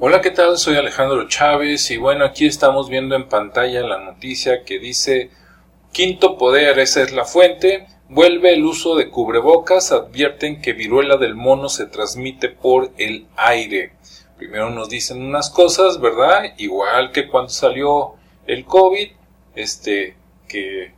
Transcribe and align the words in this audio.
Hola, 0.00 0.20
¿qué 0.20 0.30
tal? 0.30 0.58
Soy 0.58 0.76
Alejandro 0.76 1.26
Chávez 1.26 1.90
y 1.90 1.96
bueno, 1.96 2.24
aquí 2.24 2.46
estamos 2.46 2.88
viendo 2.88 3.16
en 3.16 3.28
pantalla 3.28 3.80
la 3.80 3.98
noticia 3.98 4.62
que 4.62 4.78
dice 4.78 5.32
Quinto 5.90 6.38
poder, 6.38 6.78
esa 6.78 7.02
es 7.02 7.10
la 7.10 7.24
fuente, 7.24 7.88
vuelve 8.08 8.54
el 8.54 8.64
uso 8.64 8.94
de 8.94 9.10
cubrebocas, 9.10 9.90
advierten 9.90 10.62
que 10.62 10.72
viruela 10.72 11.16
del 11.16 11.34
mono 11.34 11.68
se 11.68 11.86
transmite 11.86 12.48
por 12.48 12.92
el 12.96 13.26
aire. 13.34 13.94
Primero 14.36 14.70
nos 14.70 14.88
dicen 14.88 15.20
unas 15.20 15.50
cosas, 15.50 16.00
¿verdad? 16.00 16.44
Igual 16.58 17.10
que 17.10 17.26
cuando 17.26 17.50
salió 17.50 18.14
el 18.46 18.66
COVID, 18.66 19.08
este, 19.56 20.16
que, 20.46 20.92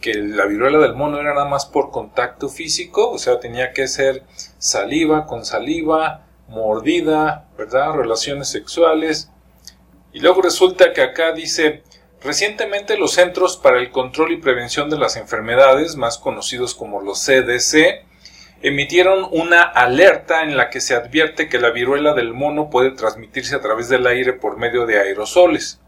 que 0.00 0.14
la 0.14 0.46
viruela 0.46 0.78
del 0.78 0.94
mono 0.94 1.20
era 1.20 1.34
nada 1.34 1.44
más 1.46 1.66
por 1.66 1.90
contacto 1.90 2.48
físico, 2.48 3.10
o 3.10 3.18
sea, 3.18 3.38
tenía 3.38 3.74
que 3.74 3.86
ser 3.86 4.22
saliva 4.56 5.26
con 5.26 5.44
saliva, 5.44 6.24
mordida, 6.50 7.48
¿verdad? 7.56 7.94
Relaciones 7.94 8.48
sexuales. 8.48 9.30
Y 10.12 10.20
luego 10.20 10.42
resulta 10.42 10.92
que 10.92 11.02
acá 11.02 11.32
dice, 11.32 11.84
recientemente 12.22 12.98
los 12.98 13.12
Centros 13.12 13.56
para 13.56 13.78
el 13.78 13.90
Control 13.90 14.32
y 14.32 14.36
Prevención 14.36 14.90
de 14.90 14.98
las 14.98 15.16
Enfermedades, 15.16 15.96
más 15.96 16.18
conocidos 16.18 16.74
como 16.74 17.00
los 17.00 17.24
CDC, 17.24 18.04
emitieron 18.62 19.26
una 19.30 19.62
alerta 19.62 20.42
en 20.42 20.56
la 20.56 20.68
que 20.68 20.80
se 20.80 20.94
advierte 20.94 21.48
que 21.48 21.60
la 21.60 21.70
viruela 21.70 22.12
del 22.12 22.34
mono 22.34 22.68
puede 22.68 22.90
transmitirse 22.90 23.54
a 23.54 23.60
través 23.60 23.88
del 23.88 24.06
aire 24.06 24.34
por 24.34 24.58
medio 24.58 24.84
de 24.84 24.98
aerosoles, 24.98 25.80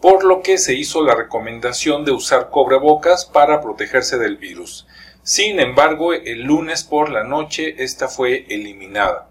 por 0.00 0.24
lo 0.24 0.42
que 0.42 0.58
se 0.58 0.74
hizo 0.74 1.04
la 1.04 1.14
recomendación 1.14 2.04
de 2.04 2.12
usar 2.12 2.48
cobrebocas 2.48 3.26
para 3.26 3.60
protegerse 3.60 4.18
del 4.18 4.38
virus. 4.38 4.88
Sin 5.22 5.60
embargo, 5.60 6.14
el 6.14 6.42
lunes 6.42 6.82
por 6.82 7.10
la 7.10 7.22
noche 7.22 7.76
esta 7.78 8.08
fue 8.08 8.46
eliminada. 8.48 9.29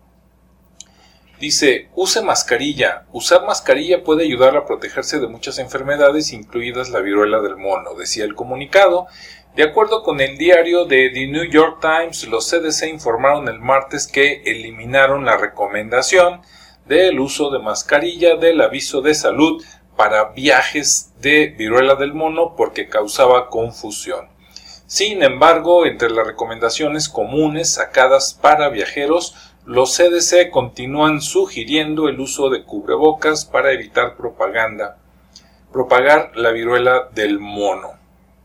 Dice, 1.40 1.88
use 1.96 2.22
mascarilla. 2.22 3.06
Usar 3.14 3.46
mascarilla 3.46 4.04
puede 4.04 4.26
ayudar 4.26 4.58
a 4.58 4.66
protegerse 4.66 5.20
de 5.20 5.28
muchas 5.28 5.58
enfermedades, 5.58 6.34
incluidas 6.34 6.90
la 6.90 7.00
viruela 7.00 7.40
del 7.40 7.56
mono, 7.56 7.94
decía 7.94 8.26
el 8.26 8.36
comunicado. 8.36 9.08
De 9.56 9.64
acuerdo 9.64 10.04
con 10.04 10.20
el 10.20 10.38
diario 10.38 10.84
de 10.84 11.10
The 11.10 11.28
New 11.28 11.46
York 11.46 11.80
Times, 11.80 12.28
los 12.28 12.50
CDC 12.50 12.90
informaron 12.90 13.48
el 13.48 13.60
martes 13.60 14.06
que 14.06 14.42
eliminaron 14.46 15.24
la 15.24 15.38
recomendación 15.38 16.42
del 16.86 17.20
uso 17.22 17.52
de 17.52 17.60
mascarilla 17.60 18.36
del 18.36 18.60
aviso 18.60 19.02
de 19.02 19.16
salud 19.16 19.64
para 19.96 20.32
viajes 20.32 21.14
de 21.22 21.48
viruela 21.58 21.96
del 21.96 22.14
mono 22.14 22.56
porque 22.58 22.90
causaba 22.90 23.48
confusión. 23.48 24.28
Sin 24.88 25.22
embargo, 25.24 25.86
entre 25.86 26.10
las 26.10 26.26
recomendaciones 26.26 27.10
comunes 27.10 27.74
sacadas 27.74 28.34
para 28.34 28.70
viajeros 28.70 29.36
los 29.66 29.96
CDC 29.96 30.50
continúan 30.50 31.22
sugiriendo 31.22 32.08
el 32.08 32.20
uso 32.20 32.50
de 32.50 32.64
cubrebocas 32.64 33.46
para 33.46 33.72
evitar 33.72 34.16
propaganda, 34.16 34.98
propagar 35.72 36.32
la 36.36 36.52
viruela 36.52 37.10
del 37.14 37.40
mono. 37.40 37.92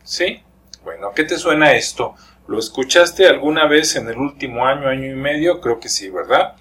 ¿Sí? 0.03 0.42
Bueno, 0.85 1.12
¿qué 1.15 1.25
te 1.25 1.39
suena 1.39 1.73
esto? 1.73 2.15
¿Lo 2.47 2.59
escuchaste 2.59 3.27
alguna 3.27 3.67
vez 3.67 3.97
en 3.97 4.09
el 4.09 4.19
último 4.19 4.67
año, 4.67 4.89
año 4.89 5.11
y 5.11 5.17
medio? 5.17 5.61
Creo 5.62 5.81
que 5.81 5.89
sí, 5.89 6.11
¿verdad? 6.11 6.57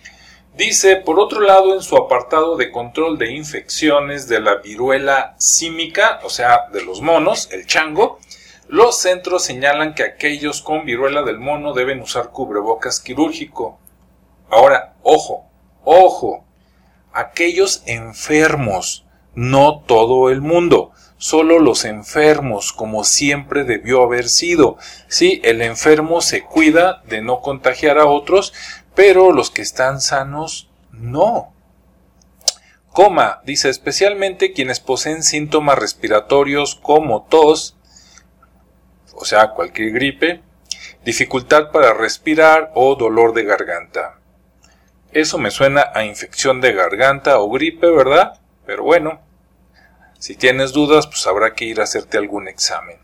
Dice, 0.56 0.98
por 0.98 1.20
otro 1.20 1.42
lado, 1.42 1.74
en 1.74 1.82
su 1.82 1.98
apartado 1.98 2.56
de 2.56 2.72
control 2.72 3.18
de 3.18 3.34
infecciones 3.34 4.28
de 4.28 4.40
la 4.40 4.56
viruela 4.56 5.36
símica, 5.40 6.22
o 6.24 6.30
sea, 6.30 6.70
de 6.72 6.86
los 6.86 7.02
monos, 7.02 7.50
el 7.52 7.66
chango, 7.66 8.20
los 8.70 9.00
centros 9.00 9.44
señalan 9.44 9.94
que 9.94 10.04
aquellos 10.04 10.62
con 10.62 10.86
viruela 10.86 11.24
del 11.24 11.40
mono 11.40 11.74
deben 11.74 12.02
usar 12.02 12.30
cubrebocas 12.30 13.02
quirúrgico. 13.02 13.80
Ahora, 14.54 14.94
ojo, 15.02 15.50
ojo, 15.84 16.46
aquellos 17.12 17.82
enfermos, 17.88 19.06
no 19.34 19.80
todo 19.80 20.30
el 20.30 20.42
mundo, 20.42 20.92
solo 21.18 21.58
los 21.58 21.86
enfermos, 21.86 22.72
como 22.72 23.04
siempre 23.04 23.64
debió 23.64 24.04
haber 24.04 24.30
sido. 24.30 24.78
Sí, 25.08 25.42
el 25.44 25.62
enfermo 25.62 26.22
se 26.22 26.44
cuida 26.44 27.02
de 27.08 27.22
no 27.22 27.42
contagiar 27.42 27.98
a 27.98 28.06
otros, 28.06 28.54
pero 28.94 29.32
los 29.32 29.50
que 29.50 29.64
están 29.64 30.02
sanos, 30.02 30.70
no. 30.92 31.52
Coma, 32.92 33.42
dice 33.46 33.70
especialmente 33.70 34.54
quienes 34.54 34.80
poseen 34.80 35.24
síntomas 35.24 35.80
respiratorios 35.80 36.76
como 36.76 37.24
tos, 37.24 37.76
o 39.16 39.26
sea, 39.26 39.50
cualquier 39.50 39.94
gripe, 39.94 40.44
dificultad 41.04 41.72
para 41.72 41.94
respirar 41.94 42.72
o 42.76 42.94
dolor 42.96 43.34
de 43.34 43.46
garganta. 43.46 44.20
Eso 45.14 45.38
me 45.38 45.52
suena 45.52 45.92
a 45.94 46.06
infección 46.06 46.60
de 46.60 46.74
garganta 46.74 47.40
o 47.40 47.50
gripe, 47.50 47.88
¿verdad? 47.90 48.40
Pero 48.66 48.84
bueno, 48.84 49.22
si 50.18 50.36
tienes 50.36 50.72
dudas, 50.74 51.06
pues 51.06 51.28
habrá 51.28 51.54
que 51.54 51.66
ir 51.66 51.80
a 51.80 51.84
hacerte 51.84 52.18
algún 52.18 52.48
examen. 52.48 52.98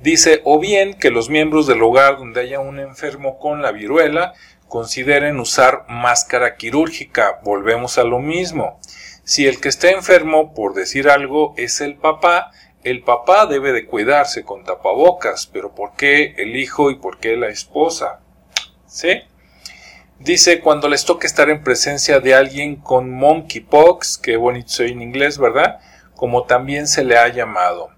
Dice, 0.00 0.40
o 0.44 0.60
bien 0.60 0.94
que 0.94 1.10
los 1.10 1.28
miembros 1.28 1.66
del 1.66 1.82
hogar 1.82 2.18
donde 2.18 2.42
haya 2.42 2.60
un 2.60 2.78
enfermo 2.78 3.40
con 3.40 3.60
la 3.62 3.72
viruela 3.72 4.34
consideren 4.68 5.40
usar 5.40 5.86
máscara 5.88 6.56
quirúrgica. 6.56 7.40
Volvemos 7.42 7.98
a 7.98 8.04
lo 8.04 8.20
mismo. 8.20 8.78
Si 9.24 9.48
el 9.48 9.60
que 9.60 9.68
está 9.68 9.90
enfermo, 9.90 10.54
por 10.54 10.74
decir 10.74 11.08
algo, 11.08 11.54
es 11.56 11.80
el 11.80 11.96
papá, 11.96 12.52
el 12.84 13.02
papá 13.02 13.46
debe 13.46 13.72
de 13.72 13.86
cuidarse 13.86 14.44
con 14.44 14.62
tapabocas, 14.62 15.48
pero 15.48 15.74
¿por 15.74 15.96
qué 15.96 16.34
el 16.38 16.54
hijo 16.54 16.92
y 16.92 16.94
por 16.94 17.18
qué 17.18 17.36
la 17.36 17.48
esposa? 17.48 18.20
¿Sí? 18.86 19.22
Dice, 20.20 20.60
cuando 20.60 20.88
les 20.88 21.04
toque 21.04 21.28
estar 21.28 21.48
en 21.48 21.62
presencia 21.62 22.18
de 22.18 22.34
alguien 22.34 22.74
con 22.74 23.08
monkeypox, 23.08 24.18
que 24.18 24.36
bonito 24.36 24.68
soy 24.68 24.90
en 24.90 25.00
inglés, 25.00 25.38
¿verdad? 25.38 25.78
Como 26.16 26.42
también 26.42 26.88
se 26.88 27.04
le 27.04 27.16
ha 27.16 27.28
llamado. 27.28 27.90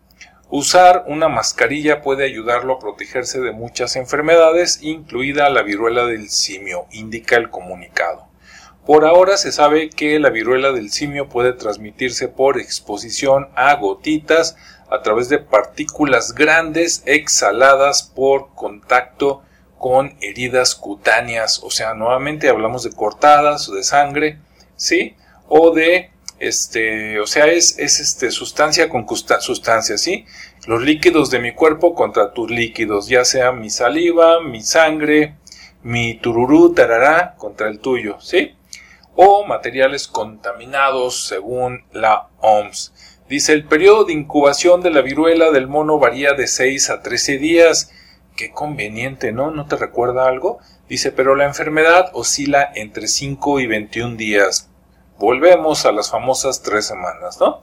Usar 0.51 1.05
una 1.07 1.29
mascarilla 1.29 2.03
puede 2.03 2.25
ayudarlo 2.25 2.75
a 2.75 2.79
protegerse 2.79 3.41
de 3.41 3.53
muchas 3.53 3.97
enfermedades, 3.97 4.81
incluida 4.83 5.49
la 5.49 5.63
viruela 5.63 6.05
del 6.05 6.29
simio, 6.29 6.87
indica 6.93 7.37
el 7.37 7.49
comunicado. 7.49 8.27
Por 8.85 9.07
ahora 9.07 9.39
se 9.39 9.51
sabe 9.51 9.89
que 9.89 10.19
la 10.19 10.29
viruela 10.29 10.73
del 10.73 10.91
simio 10.91 11.29
puede 11.31 11.55
transmitirse 11.55 12.29
por 12.29 12.59
exposición 12.59 13.49
a 13.55 13.75
gotitas 13.77 14.57
a 14.91 15.01
través 15.01 15.31
de 15.31 15.39
partículas 15.39 16.35
grandes 16.35 17.03
exhaladas 17.07 18.03
por 18.03 18.55
contacto 18.55 19.43
con 19.81 20.15
heridas 20.21 20.75
cutáneas, 20.75 21.63
o 21.65 21.71
sea, 21.71 21.95
nuevamente 21.95 22.51
hablamos 22.51 22.83
de 22.83 22.93
cortadas 22.93 23.67
o 23.71 23.75
de 23.75 23.83
sangre, 23.83 24.39
¿sí? 24.77 25.17
O 25.49 25.71
de, 25.71 26.11
este, 26.39 27.19
o 27.19 27.27
sea, 27.27 27.47
es, 27.47 27.79
es 27.79 27.99
este, 27.99 28.31
sustancia 28.31 28.91
con 28.91 29.07
sustancia, 29.09 29.97
¿sí? 29.97 30.27
Los 30.67 30.83
líquidos 30.83 31.31
de 31.31 31.39
mi 31.39 31.55
cuerpo 31.55 31.95
contra 31.95 32.35
tus 32.35 32.51
líquidos, 32.51 33.09
ya 33.09 33.25
sea 33.25 33.53
mi 33.53 33.71
saliva, 33.71 34.43
mi 34.43 34.61
sangre, 34.61 35.37
mi 35.83 36.13
tururú, 36.13 36.75
tarará, 36.75 37.35
contra 37.39 37.69
el 37.69 37.79
tuyo, 37.79 38.21
¿sí? 38.21 38.57
O 39.17 39.47
materiales 39.47 40.09
contaminados 40.09 41.27
según 41.27 41.87
la 41.91 42.29
OMS. 42.43 42.93
Dice, 43.31 43.55
el 43.55 43.65
periodo 43.65 44.05
de 44.05 44.13
incubación 44.13 44.83
de 44.83 44.91
la 44.91 45.01
viruela 45.01 45.51
del 45.53 45.69
mono 45.69 45.99
varía 45.99 46.35
de 46.35 46.47
6 46.47 46.91
a 46.91 47.01
13 47.01 47.39
días, 47.39 47.91
Qué 48.41 48.53
conveniente, 48.53 49.33
¿no? 49.33 49.51
¿No 49.51 49.67
te 49.67 49.77
recuerda 49.77 50.27
algo? 50.27 50.61
Dice, 50.89 51.13
pero 51.13 51.35
la 51.35 51.45
enfermedad 51.45 52.09
oscila 52.15 52.73
entre 52.75 53.07
5 53.07 53.61
y 53.61 53.67
21 53.67 54.17
días. 54.17 54.71
Volvemos 55.19 55.85
a 55.85 55.93
las 55.93 56.11
famosas 56.11 56.63
tres 56.63 56.87
semanas, 56.87 57.39
¿no? 57.39 57.63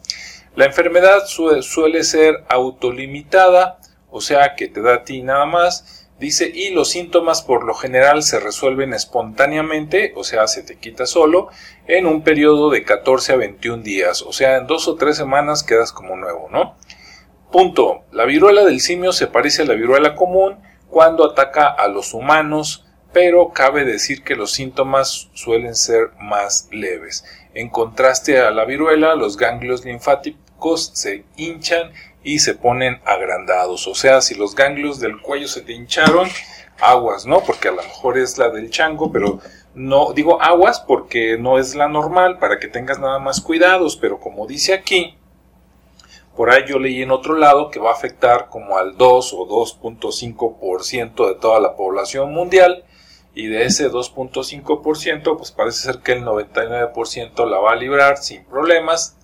La 0.55 0.65
enfermedad 0.65 1.23
suele 1.25 2.03
ser 2.03 2.43
autolimitada, 2.47 3.79
o 4.11 4.21
sea 4.21 4.53
que 4.53 4.67
te 4.67 4.83
da 4.83 4.93
a 4.93 5.03
ti 5.03 5.23
nada 5.23 5.47
más. 5.47 6.07
Dice, 6.19 6.47
y 6.53 6.69
los 6.69 6.91
síntomas 6.91 7.41
por 7.41 7.65
lo 7.65 7.73
general 7.73 8.21
se 8.21 8.39
resuelven 8.39 8.93
espontáneamente, 8.93 10.13
o 10.15 10.23
sea, 10.23 10.45
se 10.45 10.61
te 10.61 10.77
quita 10.77 11.07
solo, 11.07 11.49
en 11.87 12.05
un 12.05 12.21
periodo 12.21 12.69
de 12.69 12.83
14 12.83 13.33
a 13.33 13.37
21 13.37 13.81
días, 13.81 14.21
o 14.21 14.31
sea, 14.31 14.57
en 14.57 14.67
dos 14.67 14.87
o 14.87 14.93
tres 14.93 15.17
semanas 15.17 15.63
quedas 15.63 15.91
como 15.91 16.15
nuevo, 16.15 16.49
¿no? 16.51 16.75
Punto. 17.51 18.03
La 18.11 18.25
viruela 18.25 18.63
del 18.63 18.79
simio 18.79 19.11
se 19.11 19.25
parece 19.25 19.63
a 19.63 19.65
la 19.65 19.73
viruela 19.73 20.13
común 20.13 20.66
cuando 20.89 21.25
ataca 21.25 21.67
a 21.67 21.87
los 21.87 22.13
humanos, 22.13 22.85
pero 23.13 23.49
cabe 23.49 23.83
decir 23.85 24.23
que 24.23 24.35
los 24.35 24.51
síntomas 24.51 25.29
suelen 25.33 25.75
ser 25.75 26.11
más 26.19 26.67
leves. 26.71 27.25
En 27.53 27.69
contraste 27.69 28.39
a 28.39 28.51
la 28.51 28.65
viruela, 28.65 29.15
los 29.15 29.37
ganglios 29.37 29.85
linfáticos 29.85 30.91
se 30.93 31.25
hinchan 31.35 31.91
y 32.23 32.39
se 32.39 32.53
ponen 32.53 33.01
agrandados. 33.05 33.87
O 33.87 33.95
sea, 33.95 34.21
si 34.21 34.35
los 34.35 34.53
ganglios 34.55 34.99
del 34.99 35.21
cuello 35.21 35.47
se 35.47 35.61
te 35.61 35.73
hincharon, 35.73 36.27
aguas, 36.79 37.25
¿no? 37.25 37.41
Porque 37.41 37.69
a 37.69 37.71
lo 37.71 37.81
mejor 37.81 38.17
es 38.17 38.37
la 38.37 38.49
del 38.49 38.69
chango, 38.69 39.11
pero 39.11 39.39
no 39.73 40.13
digo 40.13 40.41
aguas 40.41 40.79
porque 40.79 41.37
no 41.37 41.59
es 41.59 41.75
la 41.75 41.87
normal 41.87 42.39
para 42.39 42.59
que 42.59 42.67
tengas 42.67 42.99
nada 42.99 43.19
más 43.19 43.41
cuidados, 43.41 43.95
pero 43.95 44.19
como 44.19 44.47
dice 44.47 44.73
aquí, 44.73 45.17
por 46.37 46.51
ahí 46.51 46.63
yo 46.67 46.79
leí 46.79 47.01
en 47.01 47.11
otro 47.11 47.35
lado 47.35 47.69
que 47.69 47.79
va 47.79 47.89
a 47.89 47.95
afectar 47.95 48.47
como 48.49 48.77
al 48.77 48.95
2 48.95 49.33
o 49.33 49.47
2.5% 49.47 51.27
de 51.27 51.35
toda 51.35 51.59
la 51.59 51.75
población 51.75 52.31
mundial 52.31 52.85
y 53.33 53.47
de 53.47 53.65
ese 53.65 53.91
2.5% 53.91 55.37
pues 55.37 55.51
parece 55.51 55.79
ser 55.79 55.99
que 55.99 56.13
el 56.13 56.23
99% 56.23 57.49
la 57.49 57.57
va 57.57 57.73
a 57.73 57.75
librar 57.75 58.17
sin 58.17 58.45
problemas 58.45 59.17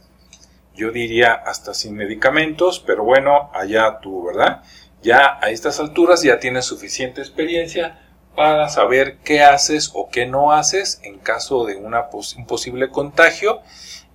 yo 0.75 0.91
diría 0.91 1.33
hasta 1.33 1.73
sin 1.73 1.95
medicamentos, 1.95 2.79
pero 2.79 3.03
bueno, 3.03 3.51
allá 3.53 3.99
tú, 4.01 4.25
¿verdad? 4.25 4.63
Ya 5.01 5.37
a 5.41 5.49
estas 5.49 5.79
alturas 5.79 6.23
ya 6.23 6.39
tienes 6.39 6.65
suficiente 6.65 7.21
experiencia 7.21 7.99
para 8.35 8.69
saber 8.69 9.17
qué 9.23 9.43
haces 9.43 9.91
o 9.93 10.09
qué 10.09 10.25
no 10.25 10.51
haces 10.51 10.99
en 11.03 11.19
caso 11.19 11.65
de 11.65 11.75
una 11.75 12.09
un 12.35 12.47
posible 12.47 12.89
contagio 12.89 13.61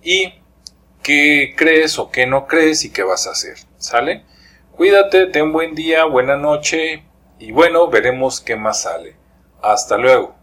y 0.03 0.33
qué 1.03 1.53
crees 1.55 1.99
o 1.99 2.11
qué 2.11 2.25
no 2.25 2.47
crees 2.47 2.85
y 2.85 2.91
qué 2.91 3.03
vas 3.03 3.27
a 3.27 3.31
hacer, 3.31 3.57
¿sale? 3.77 4.23
Cuídate, 4.71 5.25
ten 5.27 5.51
buen 5.51 5.75
día, 5.75 6.05
buena 6.05 6.37
noche 6.37 7.03
y 7.37 7.51
bueno, 7.51 7.89
veremos 7.89 8.41
qué 8.41 8.55
más 8.55 8.83
sale. 8.83 9.15
Hasta 9.61 9.97
luego. 9.97 10.38